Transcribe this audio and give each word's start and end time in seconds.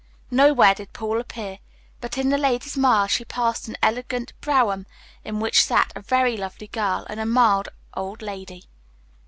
Nowhere 0.31 0.73
did 0.73 0.93
Paul 0.93 1.21
appear, 1.21 1.59
but 1.99 2.17
in 2.17 2.29
the 2.29 2.37
Ladies' 2.39 2.75
Mile 2.75 3.05
she 3.05 3.23
passed 3.23 3.67
an 3.67 3.77
elegant 3.83 4.33
brougham 4.41 4.87
in 5.23 5.39
which 5.39 5.63
sat 5.63 5.93
a 5.95 6.01
very 6.01 6.35
lovely 6.35 6.65
girl 6.69 7.05
and 7.07 7.19
a 7.19 7.25
mild 7.27 7.69
old 7.93 8.23
lady. 8.23 8.63